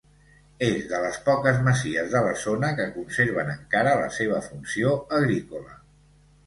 És 0.67 0.79
de 0.91 1.01
les 1.03 1.19
poques 1.27 1.59
masies 1.67 2.09
de 2.15 2.21
la 2.29 2.33
zona 2.45 2.73
que 2.81 2.89
conserven 2.97 3.55
encara 3.59 3.97
la 4.03 4.11
seva 4.19 4.43
funció 4.51 4.97
agrícola. 5.21 5.81